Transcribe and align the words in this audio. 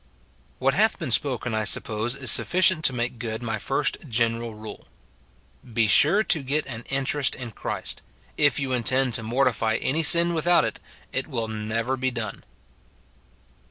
What 0.57 0.73
hath 0.73 0.97
been 0.97 1.11
spoken 1.11 1.53
I 1.53 1.63
suppose 1.63 2.15
is 2.15 2.31
sufficient 2.31 2.83
to 2.85 2.91
make 2.93 3.19
good 3.19 3.43
my 3.43 3.59
first 3.59 3.97
general 4.07 4.55
rule;— 4.55 4.87
Be 5.75 5.85
sure 5.85 6.23
to 6.23 6.41
get 6.41 6.65
an 6.65 6.85
interest 6.89 7.35
in 7.35 7.51
Christ; 7.51 8.01
if 8.35 8.59
you 8.59 8.71
intend 8.73 9.13
to 9.13 9.21
mortify 9.21 9.75
any 9.75 10.01
sin 10.01 10.33
without 10.33 10.65
it, 10.65 10.79
it 11.11 11.27
will 11.27 11.47
never 11.47 11.97
he 11.97 12.09
done. 12.09 12.43